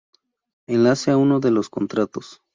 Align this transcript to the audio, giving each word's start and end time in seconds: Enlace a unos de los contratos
Enlace 0.67 1.11
a 1.11 1.17
unos 1.17 1.41
de 1.41 1.51
los 1.51 1.69
contratos 1.69 2.41